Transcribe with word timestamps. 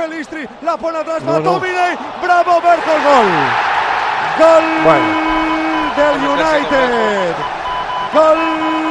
Pelistri, 0.00 0.48
la 0.62 0.78
pone 0.78 0.98
atrás 0.98 1.22
para 1.22 1.42
Tomine, 1.42 1.98
bravo 2.22 2.60
gol. 2.62 2.80
Gol 4.38 5.20
del 5.96 6.16
United. 6.26 7.34
Gol. 8.14 8.38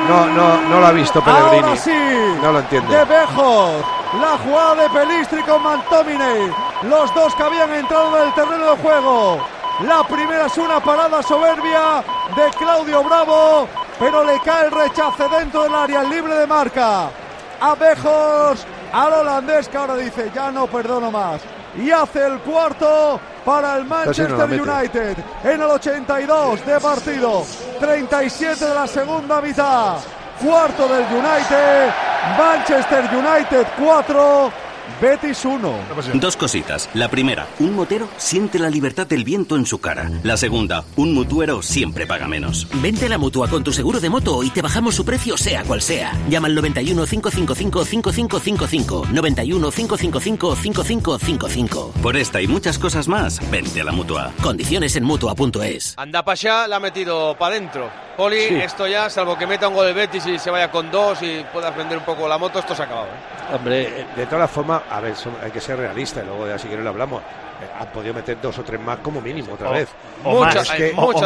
No, 0.07 0.25
no, 0.27 0.61
no 0.69 0.79
lo 0.79 0.85
ha 0.85 0.91
visto 0.91 1.19
Pellegrini. 1.23 1.63
Ahora 1.63 1.75
sí. 1.77 2.37
No 2.43 2.51
lo 2.51 2.59
entiende. 2.59 2.95
De 2.95 3.05
Bejos. 3.05 3.85
La 4.21 4.37
jugada 4.43 4.75
de 4.75 4.89
Pelistri 4.89 5.41
con 5.41 5.63
Mantomine. 5.63 6.53
Los 6.83 7.13
dos 7.15 7.33
que 7.33 7.43
habían 7.43 7.73
entrado 7.73 8.15
en 8.17 8.27
el 8.27 8.33
terreno 8.33 8.71
de 8.71 8.77
juego. 8.77 9.39
La 9.87 10.03
primera 10.03 10.45
es 10.45 10.57
una 10.57 10.79
parada 10.79 11.23
soberbia 11.23 12.03
de 12.35 12.49
Claudio 12.57 13.03
Bravo, 13.03 13.67
pero 13.97 14.23
le 14.25 14.39
cae 14.41 14.65
el 14.65 14.71
rechace 14.71 15.27
dentro 15.29 15.63
del 15.63 15.73
área 15.73 16.03
libre 16.03 16.35
de 16.35 16.45
marca. 16.45 17.09
A 17.61 17.75
Bejos, 17.75 18.65
al 18.91 19.13
holandés 19.13 19.67
que 19.69 19.77
ahora 19.77 19.95
dice, 19.95 20.31
ya 20.33 20.51
no 20.51 20.67
perdono 20.67 21.11
más. 21.11 21.41
Y 21.77 21.91
hace 21.91 22.25
el 22.25 22.39
cuarto 22.39 23.19
para 23.45 23.77
el 23.77 23.85
Manchester 23.85 24.61
United 24.61 25.17
en 25.43 25.61
el 25.61 25.69
82 25.69 26.65
de 26.65 26.79
partido, 26.79 27.45
37 27.79 28.65
de 28.65 28.73
la 28.73 28.87
segunda 28.87 29.41
mitad. 29.41 29.97
Cuarto 30.43 30.87
del 30.87 31.03
United, 31.03 31.89
Manchester 32.37 33.09
United 33.13 33.67
4, 33.77 34.51
Betis 35.01 35.45
1. 35.45 35.73
Dos 36.15 36.37
cositas. 36.37 36.89
La 36.93 37.09
primera, 37.09 37.47
un 37.59 37.75
motero 37.75 38.07
siente 38.17 38.59
la 38.59 38.69
libertad 38.69 39.07
del 39.07 39.23
viento 39.23 39.55
en 39.55 39.65
su 39.65 39.79
cara. 39.79 40.09
La 40.23 40.37
segunda, 40.37 40.83
un 40.95 41.13
mutuero 41.13 41.61
siempre 41.61 42.05
paga 42.05 42.27
menos. 42.27 42.67
Vente 42.81 43.05
a 43.05 43.09
la 43.09 43.17
mutua 43.17 43.47
con 43.47 43.63
tu 43.63 43.71
seguro 43.71 43.99
de 43.99 44.09
moto 44.09 44.43
y 44.43 44.49
te 44.49 44.61
bajamos 44.61 44.95
su 44.95 45.05
precio 45.05 45.37
sea 45.37 45.63
cual 45.63 45.81
sea. 45.81 46.13
Llama 46.29 46.47
al 46.47 46.55
91 46.55 47.05
555 47.05 47.85
5555. 47.85 49.07
91 49.11 49.71
555 49.71 50.55
5555. 50.55 51.93
Por 52.01 52.17
esta 52.17 52.41
y 52.41 52.47
muchas 52.47 52.77
cosas 52.77 53.07
más, 53.07 53.39
vente 53.49 53.81
a 53.81 53.83
la 53.83 53.91
mutua. 53.91 54.31
Condiciones 54.41 54.95
en 54.95 55.03
mutua.es. 55.03 55.93
Anda 55.97 56.23
para 56.23 56.33
allá, 56.33 56.67
la 56.67 56.77
ha 56.77 56.79
metido 56.79 57.35
para 57.37 57.55
adentro. 57.55 58.08
Poli, 58.19 58.43
esto 58.61 58.85
ya, 58.85 59.09
salvo 59.09 59.37
que 59.37 59.47
meta 59.47 59.69
un 59.69 59.75
gol 59.75 59.85
de 59.85 59.93
Betis 59.93 60.25
y 60.25 60.37
se 60.37 60.51
vaya 60.51 60.69
con 60.69 60.91
dos 60.91 61.21
y 61.21 61.41
puedas 61.53 61.73
vender 61.73 61.99
un 61.99 62.03
poco 62.03 62.27
la 62.27 62.37
moto, 62.37 62.59
esto 62.59 62.75
se 62.75 62.81
ha 62.81 62.85
acabado. 62.85 63.07
¿eh? 63.07 63.55
Hombre, 63.55 64.07
de 64.13 64.25
todas 64.25 64.51
formas, 64.51 64.81
a 64.89 64.99
ver, 64.99 65.13
hay 65.41 65.51
que 65.51 65.61
ser 65.61 65.77
realista 65.77 66.21
y 66.21 66.25
luego 66.25 66.45
ya 66.45 66.59
si 66.59 66.67
quieres 66.67 66.83
lo 66.83 66.89
hablamos. 66.89 67.21
Eh, 67.21 67.67
han 67.79 67.87
podido 67.87 68.13
meter 68.13 68.37
dos 68.41 68.59
o 68.59 68.63
tres 68.63 68.77
más 68.81 68.97
como 68.97 69.21
mínimo 69.21 69.53
otra 69.53 69.69
vez. 69.71 69.87
muchas, 70.21 70.69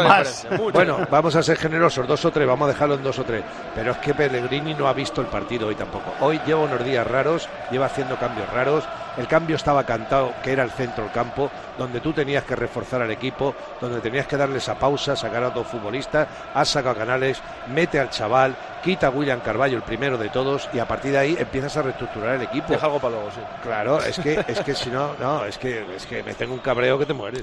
más, 0.04 0.48
bueno, 0.72 1.00
vamos 1.10 1.36
a 1.36 1.42
ser 1.42 1.58
generosos, 1.58 2.08
dos 2.08 2.24
o 2.26 2.32
tres, 2.32 2.48
vamos 2.48 2.70
a 2.70 2.74
dejarlo 2.74 2.94
en 2.94 3.02
dos 3.02 3.18
o 3.18 3.24
tres. 3.24 3.44
Pero 3.74 3.94
es 3.94 3.98
que 3.98 4.14
Pellegrini 4.14 4.76
no 4.76 4.88
ha 4.88 4.94
visto 4.94 5.20
el 5.20 5.28
partido 5.28 5.70
hoy 5.70 5.76
tampoco. 5.76 6.14
Hoy 6.22 6.40
lleva 6.46 6.62
unos 6.62 6.86
días 6.86 7.08
raros, 7.08 7.50
lleva 7.72 7.88
haciendo 7.88 8.18
cambios 8.18 8.48
raros. 8.52 8.84
El 9.18 9.28
cambio 9.28 9.56
estaba 9.56 9.84
cantado, 9.84 10.34
que 10.44 10.52
era 10.52 10.64
el 10.64 10.72
centro 10.72 11.04
del 11.04 11.14
campo, 11.14 11.52
donde 11.78 12.00
tú 12.00 12.14
tenías 12.14 12.44
que 12.44 12.56
reforzar 12.56 13.02
al 13.02 13.12
equipo, 13.12 13.56
donde 13.80 14.02
tenías 14.02 14.28
que 14.28 14.38
darle 14.38 14.58
esa 14.58 14.76
pausa, 14.76 15.16
sacar 15.16 15.44
a 15.44 15.50
dos 15.50 15.68
futbolistas, 15.68 16.28
has 16.54 16.70
sacado 16.70 16.96
a 16.96 16.98
Canales, 17.00 17.42
mete 17.74 18.00
al 18.00 18.10
chaval, 18.10 18.56
quita 18.84 19.08
a 19.08 19.10
William 19.10 19.40
Carballo, 19.40 19.78
el 19.78 19.84
primero 19.84 20.18
de 20.18 20.30
todos, 20.30 20.70
y 20.74 20.80
a 20.80 20.88
partir 20.88 21.12
de 21.12 21.18
ahí 21.20 21.36
empiezas 21.40 21.78
a 21.78 21.82
reestructurar 21.84 22.36
el 22.36 22.42
equipo. 22.44 22.68
Deja 22.70 22.86
algo 22.86 23.00
para 23.00 23.16
luego, 23.16 23.32
sí. 23.32 23.42
Claro, 23.64 24.00
es 24.02 24.20
que, 24.20 24.44
es 24.48 24.60
que 24.60 24.76
si 24.76 24.90
no, 24.90 25.12
no, 25.20 25.46
es 25.46 25.58
que, 25.58 25.86
es 25.96 26.06
que 26.06 26.24
me 26.24 26.34
tengo 26.34 26.54
un 26.54 26.60
cabreo 26.60 26.98
que 26.98 27.06
te 27.06 27.14
mueres. 27.14 27.42